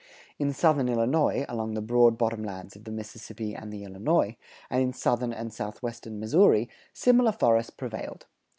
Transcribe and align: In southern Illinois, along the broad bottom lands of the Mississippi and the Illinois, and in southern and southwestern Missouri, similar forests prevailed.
In 0.39 0.51
southern 0.51 0.89
Illinois, 0.89 1.45
along 1.47 1.75
the 1.75 1.79
broad 1.83 2.17
bottom 2.17 2.43
lands 2.43 2.75
of 2.75 2.85
the 2.85 2.91
Mississippi 2.91 3.53
and 3.53 3.71
the 3.71 3.83
Illinois, 3.83 4.35
and 4.67 4.81
in 4.81 4.93
southern 4.93 5.31
and 5.31 5.53
southwestern 5.53 6.19
Missouri, 6.19 6.69
similar 6.91 7.31
forests 7.31 7.69
prevailed. 7.69 8.25